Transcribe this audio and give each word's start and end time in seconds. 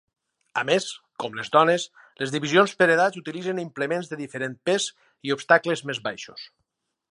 A 0.59 0.61
més, 0.69 0.85
com 1.23 1.35
les 1.39 1.51
dones, 1.55 1.85
les 2.21 2.33
divisions 2.37 2.73
per 2.79 2.89
edats 2.95 3.21
utilitzen 3.23 3.61
implements 3.65 4.11
de 4.15 4.19
diferent 4.25 4.59
pes 4.71 4.91
i 5.29 5.37
obstacles 5.39 5.87
més 5.91 6.05
baixos. 6.11 6.51